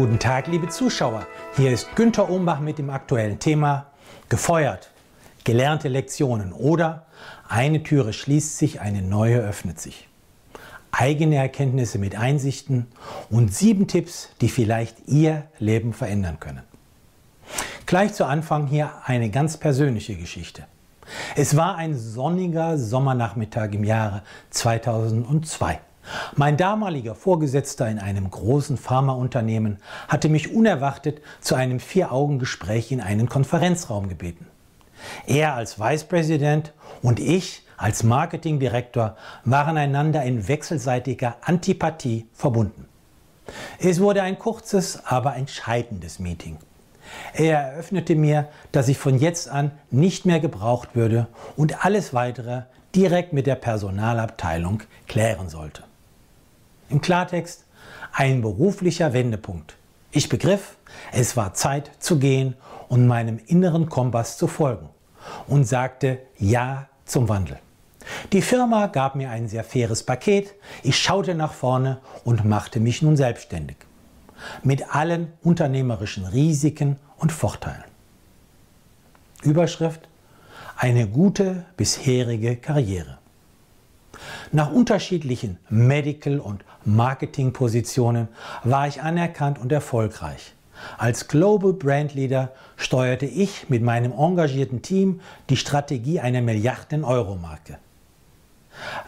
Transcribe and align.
Guten 0.00 0.18
Tag, 0.18 0.46
liebe 0.46 0.66
Zuschauer. 0.66 1.26
Hier 1.58 1.72
ist 1.72 1.94
Günter 1.94 2.30
Umbach 2.30 2.60
mit 2.60 2.78
dem 2.78 2.88
aktuellen 2.88 3.38
Thema 3.38 3.88
Gefeuert, 4.30 4.90
gelernte 5.44 5.88
Lektionen 5.88 6.54
oder 6.54 7.04
eine 7.46 7.82
Türe 7.82 8.14
schließt 8.14 8.56
sich, 8.56 8.80
eine 8.80 9.02
neue 9.02 9.40
öffnet 9.40 9.78
sich. 9.78 10.08
Eigene 10.90 11.36
Erkenntnisse 11.36 11.98
mit 11.98 12.16
Einsichten 12.16 12.86
und 13.28 13.52
sieben 13.52 13.88
Tipps, 13.88 14.30
die 14.40 14.48
vielleicht 14.48 15.06
Ihr 15.06 15.44
Leben 15.58 15.92
verändern 15.92 16.40
können. 16.40 16.62
Gleich 17.84 18.14
zu 18.14 18.24
Anfang 18.24 18.68
hier 18.68 18.90
eine 19.04 19.28
ganz 19.28 19.58
persönliche 19.58 20.16
Geschichte. 20.16 20.64
Es 21.36 21.58
war 21.58 21.76
ein 21.76 21.94
sonniger 21.94 22.78
Sommernachmittag 22.78 23.72
im 23.72 23.84
Jahre 23.84 24.22
2002. 24.48 25.78
Mein 26.36 26.56
damaliger 26.56 27.14
Vorgesetzter 27.14 27.88
in 27.88 27.98
einem 27.98 28.30
großen 28.30 28.76
Pharmaunternehmen 28.76 29.78
hatte 30.08 30.28
mich 30.28 30.54
unerwartet 30.54 31.20
zu 31.40 31.54
einem 31.54 31.80
Vier-Augen-Gespräch 31.80 32.90
in 32.92 33.00
einen 33.00 33.28
Konferenzraum 33.28 34.08
gebeten. 34.08 34.46
Er 35.26 35.54
als 35.54 35.78
Vice 35.78 36.04
President 36.04 36.72
und 37.02 37.20
ich 37.20 37.62
als 37.76 38.02
Marketingdirektor 38.02 39.16
waren 39.44 39.78
einander 39.78 40.22
in 40.22 40.48
wechselseitiger 40.48 41.36
Antipathie 41.40 42.26
verbunden. 42.34 42.86
Es 43.78 44.00
wurde 44.00 44.22
ein 44.22 44.38
kurzes, 44.38 45.04
aber 45.06 45.36
entscheidendes 45.36 46.18
Meeting. 46.18 46.58
Er 47.32 47.58
eröffnete 47.58 48.14
mir, 48.14 48.48
dass 48.72 48.88
ich 48.88 48.98
von 48.98 49.18
jetzt 49.18 49.48
an 49.48 49.72
nicht 49.90 50.26
mehr 50.26 50.40
gebraucht 50.40 50.90
würde 50.94 51.26
und 51.56 51.84
alles 51.84 52.14
weitere 52.14 52.62
direkt 52.94 53.32
mit 53.32 53.46
der 53.46 53.54
Personalabteilung 53.54 54.82
klären 55.08 55.48
sollte. 55.48 55.84
Im 56.90 57.00
Klartext 57.00 57.64
ein 58.12 58.42
beruflicher 58.42 59.12
Wendepunkt. 59.12 59.76
Ich 60.10 60.28
begriff, 60.28 60.76
es 61.12 61.36
war 61.36 61.54
Zeit 61.54 61.92
zu 62.00 62.18
gehen 62.18 62.54
und 62.88 63.06
meinem 63.06 63.38
inneren 63.46 63.88
Kompass 63.88 64.36
zu 64.36 64.48
folgen 64.48 64.88
und 65.46 65.64
sagte 65.64 66.18
Ja 66.36 66.88
zum 67.04 67.28
Wandel. 67.28 67.60
Die 68.32 68.42
Firma 68.42 68.88
gab 68.88 69.14
mir 69.14 69.30
ein 69.30 69.46
sehr 69.46 69.62
faires 69.62 70.02
Paket, 70.02 70.52
ich 70.82 70.98
schaute 70.98 71.36
nach 71.36 71.52
vorne 71.52 72.00
und 72.24 72.44
machte 72.44 72.80
mich 72.80 73.02
nun 73.02 73.16
selbstständig. 73.16 73.76
Mit 74.64 74.92
allen 74.92 75.32
unternehmerischen 75.42 76.26
Risiken 76.26 76.96
und 77.18 77.30
Vorteilen. 77.30 77.84
Überschrift 79.42 80.08
Eine 80.76 81.06
gute 81.06 81.66
bisherige 81.76 82.56
Karriere. 82.56 83.18
Nach 84.52 84.72
unterschiedlichen 84.72 85.58
Medical- 85.68 86.40
und 86.40 86.64
Marketingpositionen 86.84 88.26
war 88.64 88.88
ich 88.88 89.00
anerkannt 89.00 89.60
und 89.60 89.70
erfolgreich. 89.70 90.54
Als 90.98 91.28
Global 91.28 91.72
Brand 91.72 92.14
Leader 92.14 92.52
steuerte 92.76 93.26
ich 93.26 93.68
mit 93.68 93.82
meinem 93.82 94.12
engagierten 94.12 94.82
Team 94.82 95.20
die 95.50 95.56
Strategie 95.56 96.18
einer 96.18 96.40
Milliarden-Euro-Marke. 96.40 97.78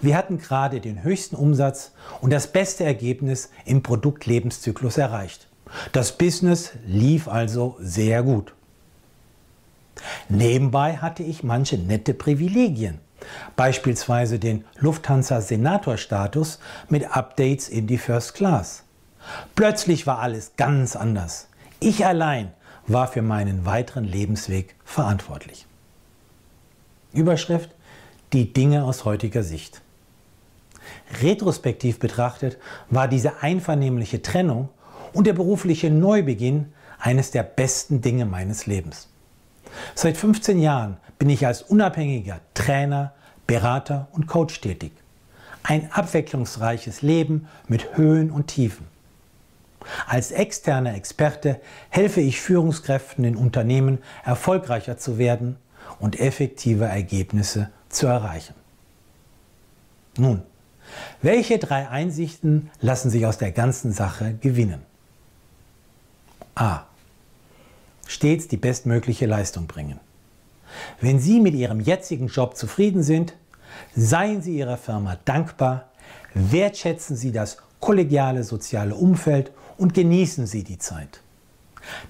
Wir 0.00 0.16
hatten 0.16 0.38
gerade 0.38 0.80
den 0.80 1.02
höchsten 1.02 1.34
Umsatz 1.34 1.92
und 2.20 2.32
das 2.32 2.46
beste 2.46 2.84
Ergebnis 2.84 3.50
im 3.64 3.82
Produktlebenszyklus 3.82 4.96
erreicht. 4.96 5.48
Das 5.90 6.18
Business 6.18 6.72
lief 6.86 7.26
also 7.26 7.76
sehr 7.80 8.22
gut. 8.22 8.54
Nebenbei 10.28 10.98
hatte 10.98 11.24
ich 11.24 11.42
manche 11.42 11.78
nette 11.78 12.14
Privilegien 12.14 13.00
beispielsweise 13.56 14.38
den 14.38 14.64
Lufthansa-Senator-Status 14.78 16.58
mit 16.88 17.16
Updates 17.16 17.68
in 17.68 17.86
die 17.86 17.98
First 17.98 18.34
Class. 18.34 18.84
Plötzlich 19.54 20.06
war 20.06 20.18
alles 20.18 20.52
ganz 20.56 20.96
anders. 20.96 21.48
Ich 21.80 22.06
allein 22.06 22.52
war 22.86 23.08
für 23.08 23.22
meinen 23.22 23.64
weiteren 23.64 24.04
Lebensweg 24.04 24.74
verantwortlich. 24.84 25.66
Überschrift 27.12 27.70
Die 28.32 28.52
Dinge 28.52 28.84
aus 28.84 29.04
heutiger 29.04 29.42
Sicht. 29.42 29.82
Retrospektiv 31.20 31.98
betrachtet 31.98 32.58
war 32.90 33.06
diese 33.06 33.42
einvernehmliche 33.42 34.22
Trennung 34.22 34.68
und 35.12 35.26
der 35.26 35.34
berufliche 35.34 35.90
Neubeginn 35.90 36.72
eines 36.98 37.30
der 37.30 37.42
besten 37.42 38.00
Dinge 38.00 38.24
meines 38.24 38.66
Lebens. 38.66 39.08
Seit 39.94 40.16
15 40.16 40.60
Jahren 40.60 40.96
bin 41.22 41.30
ich 41.30 41.46
als 41.46 41.62
unabhängiger 41.62 42.40
Trainer, 42.52 43.12
Berater 43.46 44.08
und 44.10 44.26
Coach 44.26 44.60
tätig. 44.60 44.90
Ein 45.62 45.88
abwechslungsreiches 45.92 47.02
Leben 47.02 47.46
mit 47.68 47.96
Höhen 47.96 48.32
und 48.32 48.48
Tiefen. 48.48 48.86
Als 50.08 50.32
externer 50.32 50.96
Experte 50.96 51.60
helfe 51.90 52.20
ich 52.20 52.40
Führungskräften 52.40 53.24
in 53.24 53.36
Unternehmen 53.36 53.98
erfolgreicher 54.24 54.98
zu 54.98 55.16
werden 55.16 55.54
und 56.00 56.18
effektive 56.18 56.86
Ergebnisse 56.86 57.70
zu 57.88 58.08
erreichen. 58.08 58.54
Nun, 60.18 60.42
welche 61.20 61.60
drei 61.60 61.88
Einsichten 61.88 62.68
lassen 62.80 63.10
sich 63.10 63.26
aus 63.26 63.38
der 63.38 63.52
ganzen 63.52 63.92
Sache 63.92 64.34
gewinnen? 64.40 64.82
A 66.56 66.80
stets 68.08 68.48
die 68.48 68.56
bestmögliche 68.56 69.26
Leistung 69.26 69.68
bringen. 69.68 70.00
Wenn 71.00 71.18
Sie 71.18 71.40
mit 71.40 71.54
Ihrem 71.54 71.80
jetzigen 71.80 72.28
Job 72.28 72.56
zufrieden 72.56 73.02
sind, 73.02 73.34
seien 73.94 74.42
Sie 74.42 74.56
Ihrer 74.56 74.76
Firma 74.76 75.18
dankbar, 75.24 75.88
wertschätzen 76.34 77.16
Sie 77.16 77.32
das 77.32 77.58
kollegiale 77.80 78.44
soziale 78.44 78.94
Umfeld 78.94 79.50
und 79.76 79.94
genießen 79.94 80.46
Sie 80.46 80.64
die 80.64 80.78
Zeit. 80.78 81.20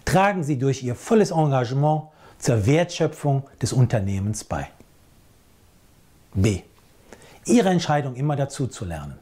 Tragen 0.05 0.45
Sie 0.45 0.59
durch 0.59 0.83
Ihr 0.83 0.95
volles 0.95 1.31
Engagement 1.31 2.05
zur 2.39 2.67
Wertschöpfung 2.67 3.45
des 3.61 3.73
Unternehmens 3.73 4.45
bei. 4.45 4.69
B. 6.35 6.63
Ihre 7.45 7.71
Entscheidung 7.71 8.15
immer 8.15 8.37
dazu 8.37 8.67
zu 8.67 8.85
lernen. 8.85 9.19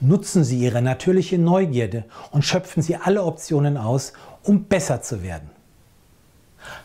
Nutzen 0.00 0.44
Sie 0.44 0.58
Ihre 0.58 0.80
natürliche 0.80 1.38
Neugierde 1.38 2.04
und 2.30 2.44
schöpfen 2.44 2.82
Sie 2.82 2.96
alle 2.96 3.22
Optionen 3.22 3.76
aus, 3.76 4.12
um 4.42 4.64
besser 4.64 5.02
zu 5.02 5.22
werden. 5.22 5.50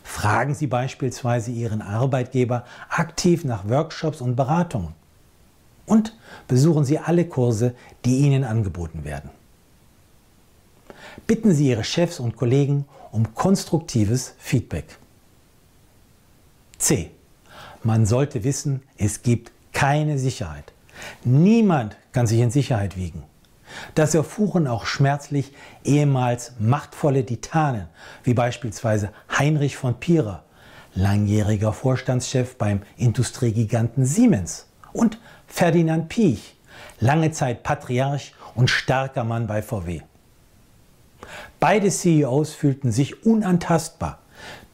Fragen 0.02 0.54
Sie 0.54 0.66
beispielsweise 0.66 1.50
Ihren 1.50 1.82
Arbeitgeber 1.82 2.64
aktiv 2.88 3.44
nach 3.44 3.68
Workshops 3.68 4.20
und 4.20 4.36
Beratungen. 4.36 4.94
Und 5.86 6.16
besuchen 6.48 6.84
Sie 6.84 6.98
alle 6.98 7.26
Kurse, 7.26 7.74
die 8.04 8.18
Ihnen 8.18 8.44
angeboten 8.44 9.04
werden. 9.04 9.30
Bitten 11.26 11.54
Sie 11.54 11.68
Ihre 11.68 11.84
Chefs 11.84 12.20
und 12.20 12.36
Kollegen 12.36 12.86
um 13.12 13.34
konstruktives 13.34 14.34
Feedback. 14.38 14.98
C. 16.78 17.10
Man 17.82 18.04
sollte 18.04 18.44
wissen, 18.44 18.82
es 18.98 19.22
gibt 19.22 19.52
keine 19.72 20.18
Sicherheit. 20.18 20.72
Niemand 21.24 21.96
kann 22.12 22.26
sich 22.26 22.40
in 22.40 22.50
Sicherheit 22.50 22.96
wiegen. 22.96 23.22
Das 23.94 24.14
erfuhren 24.14 24.66
auch 24.66 24.86
schmerzlich 24.86 25.52
ehemals 25.84 26.52
machtvolle 26.58 27.24
Titanen, 27.24 27.88
wie 28.24 28.34
beispielsweise 28.34 29.10
Heinrich 29.38 29.76
von 29.76 29.94
Pierer, 30.00 30.44
langjähriger 30.94 31.72
Vorstandschef 31.72 32.56
beim 32.56 32.82
Industriegiganten 32.96 34.04
Siemens, 34.04 34.66
und 34.92 35.18
Ferdinand 35.46 36.08
Piech, 36.08 36.56
lange 37.00 37.30
Zeit 37.30 37.62
Patriarch 37.62 38.34
und 38.54 38.70
starker 38.70 39.24
Mann 39.24 39.46
bei 39.46 39.62
VW. 39.62 40.00
Beide 41.60 41.90
CEOs 41.90 42.54
fühlten 42.54 42.92
sich 42.92 43.24
unantastbar, 43.26 44.18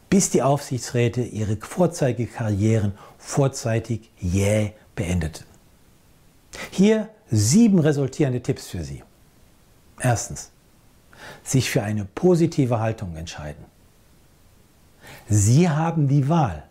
bis 0.09 0.29
die 0.29 0.41
Aufsichtsräte 0.41 1.21
ihre 1.21 1.57
Vorzeigekarrieren 1.57 2.93
vorzeitig 3.17 4.11
jäh 4.19 4.71
beendeten. 4.95 5.45
Hier 6.71 7.09
sieben 7.29 7.79
resultierende 7.79 8.41
Tipps 8.41 8.67
für 8.67 8.83
Sie. 8.83 9.03
Erstens, 9.99 10.51
sich 11.43 11.69
für 11.69 11.83
eine 11.83 12.05
positive 12.05 12.79
Haltung 12.79 13.15
entscheiden. 13.15 13.65
Sie 15.29 15.69
haben 15.69 16.07
die 16.07 16.29
Wahl. 16.29 16.63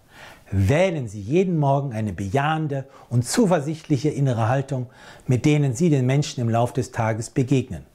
Wählen 0.50 1.08
Sie 1.08 1.20
jeden 1.20 1.58
Morgen 1.58 1.94
eine 1.94 2.12
bejahende 2.12 2.86
und 3.08 3.26
zuversichtliche 3.26 4.10
innere 4.10 4.48
Haltung, 4.48 4.90
mit 5.26 5.46
denen 5.46 5.74
Sie 5.74 5.88
den 5.88 6.04
Menschen 6.04 6.42
im 6.42 6.50
Laufe 6.50 6.74
des 6.74 6.92
Tages 6.92 7.30
begegnen. 7.30 7.86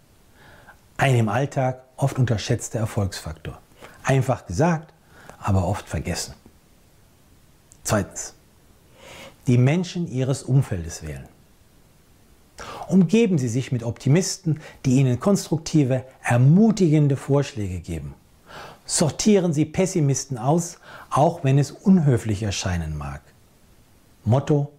Ein 0.98 1.16
im 1.16 1.30
Alltag 1.30 1.84
oft 1.98 2.18
unterschätzter 2.18 2.80
Erfolgsfaktor. 2.80 3.60
Einfach 4.04 4.48
gesagt, 4.48 4.92
aber 5.40 5.68
oft 5.68 5.88
vergessen. 5.88 6.34
Zweitens. 7.84 8.34
Die 9.46 9.58
Menschen 9.58 10.12
Ihres 10.12 10.44
Umfeldes 10.44 11.04
wählen. 11.04 11.28
Umgeben 12.88 13.38
Sie 13.38 13.50
sich 13.50 13.72
mit 13.72 13.84
Optimisten, 13.84 14.62
die 14.86 14.98
Ihnen 14.98 15.20
konstruktive, 15.20 16.06
ermutigende 16.24 17.18
Vorschläge 17.18 17.80
geben. 17.80 18.14
Sortieren 18.86 19.52
Sie 19.52 19.66
Pessimisten 19.66 20.38
aus, 20.38 20.80
auch 21.10 21.44
wenn 21.44 21.60
es 21.60 21.72
unhöflich 21.72 22.44
erscheinen 22.44 22.98
mag. 22.98 23.22
Motto, 24.24 24.72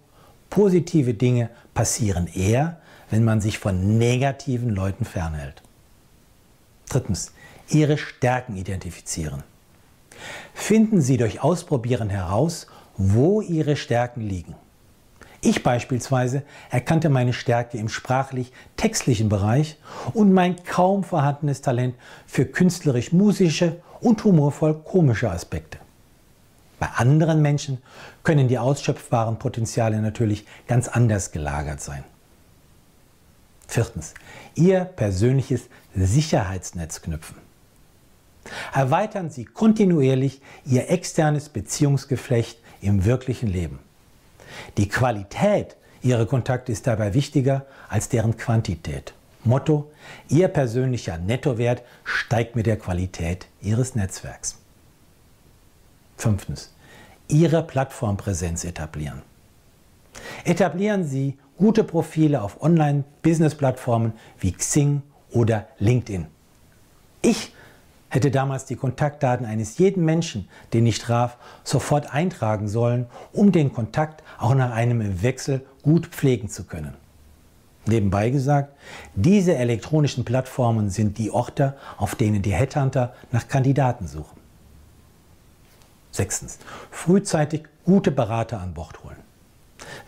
positive 0.49 1.13
Dinge 1.13 1.49
passieren 1.75 2.27
eher, 2.27 2.81
wenn 3.11 3.23
man 3.23 3.41
sich 3.41 3.59
von 3.59 3.97
negativen 3.99 4.69
Leuten 4.71 5.05
fernhält. 5.05 5.61
Drittens, 6.89 7.31
Ihre 7.69 7.99
Stärken 7.99 8.57
identifizieren. 8.57 9.43
Finden 10.55 11.01
Sie 11.01 11.17
durch 11.17 11.41
Ausprobieren 11.41 12.09
heraus, 12.09 12.65
wo 12.97 13.41
Ihre 13.41 13.75
Stärken 13.75 14.21
liegen. 14.21 14.55
Ich 15.41 15.63
beispielsweise 15.63 16.43
erkannte 16.69 17.09
meine 17.09 17.31
Stärke 17.31 17.77
im 17.77 17.87
sprachlich-textlichen 17.87 19.29
Bereich 19.29 19.77
und 20.13 20.33
mein 20.33 20.63
kaum 20.63 21.03
vorhandenes 21.03 21.61
Talent 21.61 21.95
für 22.27 22.45
künstlerisch-musische 22.45 23.77
und 24.01 24.23
humorvoll-komische 24.23 25.31
Aspekte. 25.31 25.77
Bei 26.79 26.87
anderen 26.87 27.41
Menschen 27.41 27.81
können 28.23 28.47
die 28.47 28.57
ausschöpfbaren 28.57 29.39
Potenziale 29.39 30.01
natürlich 30.01 30.45
ganz 30.67 30.87
anders 30.87 31.31
gelagert 31.31 31.81
sein. 31.81 32.03
Viertens, 33.67 34.13
Ihr 34.55 34.83
persönliches 34.83 35.69
Sicherheitsnetz 35.95 37.01
knüpfen. 37.01 37.37
Erweitern 38.73 39.29
Sie 39.29 39.45
kontinuierlich 39.45 40.41
Ihr 40.65 40.89
externes 40.89 41.49
Beziehungsgeflecht 41.49 42.59
im 42.81 43.05
wirklichen 43.05 43.47
Leben. 43.47 43.79
Die 44.77 44.87
Qualität 44.87 45.75
Ihrer 46.01 46.25
Kontakte 46.25 46.71
ist 46.71 46.87
dabei 46.87 47.13
wichtiger 47.13 47.65
als 47.89 48.09
deren 48.09 48.37
Quantität. 48.37 49.13
Motto, 49.43 49.91
Ihr 50.27 50.47
persönlicher 50.47 51.17
Nettowert 51.17 51.83
steigt 52.03 52.55
mit 52.55 52.65
der 52.65 52.77
Qualität 52.77 53.47
Ihres 53.61 53.95
Netzwerks. 53.95 54.57
Fünftens, 56.17 56.73
Ihre 57.27 57.63
Plattformpräsenz 57.63 58.63
etablieren. 58.65 59.21
Etablieren 60.43 61.03
Sie 61.05 61.37
gute 61.57 61.83
Profile 61.83 62.41
auf 62.41 62.61
Online-Business-Plattformen 62.61 64.13
wie 64.39 64.51
Xing 64.51 65.01
oder 65.31 65.67
LinkedIn. 65.77 66.27
Ich 67.21 67.53
hätte 68.09 68.31
damals 68.31 68.65
die 68.65 68.75
Kontaktdaten 68.75 69.45
eines 69.45 69.77
jeden 69.77 70.03
Menschen, 70.03 70.49
den 70.73 70.85
ich 70.85 70.99
traf, 70.99 71.37
sofort 71.63 72.13
eintragen 72.13 72.67
sollen, 72.67 73.05
um 73.31 73.51
den 73.51 73.71
Kontakt 73.71 74.23
auch 74.37 74.55
nach 74.55 74.71
einem 74.71 75.21
Wechsel 75.21 75.65
gut 75.83 76.07
pflegen 76.07 76.49
zu 76.49 76.63
können. 76.65 76.95
Nebenbei 77.85 78.29
gesagt, 78.29 78.75
diese 79.15 79.55
elektronischen 79.55 80.25
Plattformen 80.25 80.89
sind 80.89 81.17
die 81.17 81.31
Orte, 81.31 81.75
auf 81.97 82.15
denen 82.15 82.41
die 82.41 82.53
Headhunter 82.53 83.13
nach 83.31 83.47
Kandidaten 83.47 84.07
suchen. 84.07 84.37
Sechstens, 86.11 86.59
frühzeitig 86.91 87.63
gute 87.85 88.11
Berater 88.11 88.59
an 88.59 88.73
Bord 88.73 89.03
holen. 89.03 89.17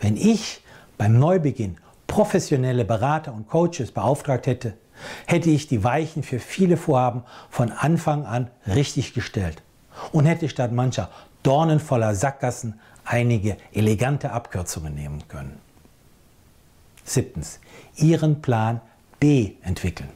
Wenn 0.00 0.16
ich 0.16 0.62
beim 0.98 1.18
Neubeginn 1.18 1.78
professionelle 2.06 2.84
Berater 2.84 3.32
und 3.32 3.48
Coaches 3.48 3.90
beauftragt 3.90 4.46
hätte, 4.46 4.74
hätte 5.26 5.50
ich 5.50 5.66
die 5.66 5.84
Weichen 5.84 6.22
für 6.22 6.38
viele 6.38 6.76
Vorhaben 6.76 7.22
von 7.50 7.70
Anfang 7.70 8.24
an 8.24 8.50
richtig 8.66 9.14
gestellt 9.14 9.62
und 10.12 10.26
hätte 10.26 10.48
statt 10.48 10.72
mancher 10.72 11.10
dornenvoller 11.42 12.14
Sackgassen 12.14 12.80
einige 13.04 13.56
elegante 13.72 14.32
Abkürzungen 14.32 14.94
nehmen 14.94 15.26
können. 15.28 15.58
Siebtens. 17.04 17.58
Ihren 17.96 18.42
Plan 18.42 18.80
B 19.18 19.52
entwickeln. 19.62 20.10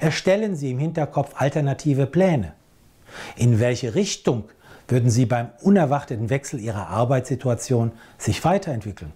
Erstellen 0.00 0.56
Sie 0.56 0.70
im 0.70 0.78
Hinterkopf 0.78 1.34
alternative 1.36 2.06
Pläne. 2.06 2.54
In 3.36 3.60
welche 3.60 3.94
Richtung 3.94 4.44
würden 4.88 5.10
Sie 5.10 5.26
beim 5.26 5.50
unerwarteten 5.60 6.30
Wechsel 6.30 6.60
Ihrer 6.60 6.88
Arbeitssituation 6.88 7.92
sich 8.18 8.44
weiterentwickeln? 8.44 9.12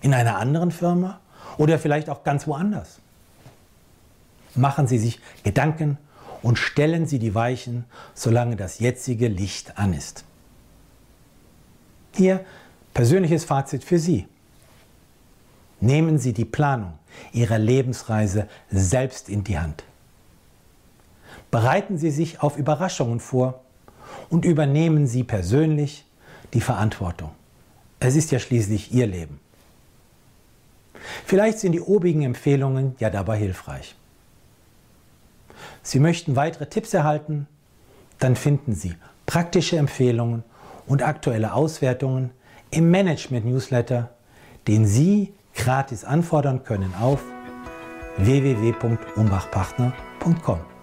In 0.00 0.14
einer 0.14 0.36
anderen 0.36 0.70
Firma 0.70 1.20
oder 1.58 1.78
vielleicht 1.78 2.08
auch 2.10 2.24
ganz 2.24 2.46
woanders? 2.46 3.00
Machen 4.56 4.86
Sie 4.86 4.98
sich 4.98 5.20
Gedanken 5.42 5.98
und 6.42 6.58
stellen 6.58 7.06
Sie 7.06 7.18
die 7.18 7.34
Weichen, 7.34 7.84
solange 8.14 8.56
das 8.56 8.78
jetzige 8.78 9.28
Licht 9.28 9.78
an 9.78 9.92
ist. 9.92 10.24
Hier 12.14 12.44
persönliches 12.94 13.44
Fazit 13.44 13.84
für 13.84 13.98
Sie. 13.98 14.26
Nehmen 15.80 16.18
Sie 16.18 16.32
die 16.32 16.44
Planung 16.44 16.94
Ihrer 17.32 17.58
Lebensreise 17.58 18.48
selbst 18.70 19.28
in 19.28 19.44
die 19.44 19.58
Hand. 19.58 19.84
Bereiten 21.50 21.98
Sie 21.98 22.10
sich 22.10 22.42
auf 22.42 22.56
Überraschungen 22.56 23.20
vor 23.20 23.60
und 24.30 24.44
übernehmen 24.44 25.06
Sie 25.06 25.24
persönlich 25.24 26.06
die 26.54 26.60
Verantwortung. 26.60 27.30
Es 28.00 28.16
ist 28.16 28.30
ja 28.30 28.38
schließlich 28.38 28.92
Ihr 28.92 29.06
Leben. 29.06 29.40
Vielleicht 31.24 31.58
sind 31.58 31.72
die 31.72 31.80
obigen 31.80 32.22
Empfehlungen 32.22 32.94
ja 32.98 33.10
dabei 33.10 33.36
hilfreich. 33.36 33.94
Sie 35.82 36.00
möchten 36.00 36.36
weitere 36.36 36.66
Tipps 36.66 36.94
erhalten? 36.94 37.46
Dann 38.18 38.36
finden 38.36 38.74
Sie 38.74 38.94
praktische 39.26 39.76
Empfehlungen 39.76 40.44
und 40.86 41.02
aktuelle 41.02 41.52
Auswertungen 41.52 42.30
im 42.70 42.90
Management-Newsletter, 42.90 44.08
den 44.66 44.86
Sie 44.86 45.34
gratis 45.54 46.04
anfordern 46.04 46.64
können 46.64 46.94
auf 47.00 47.22
www.umbachpartner.com. 48.18 50.75